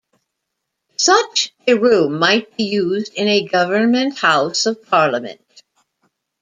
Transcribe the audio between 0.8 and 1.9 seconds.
Such a